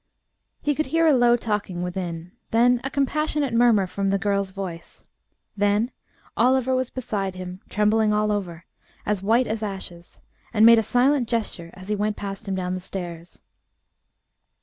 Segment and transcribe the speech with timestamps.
[0.63, 5.05] He could hear a low talking within; then a compassionate murmur from the girl's voice;
[5.55, 5.91] then
[6.35, 8.65] Oliver was beside him, trembling all over,
[9.05, 10.19] as white as ashes,
[10.55, 13.41] and made a silent gesture as he went past him down the stairs.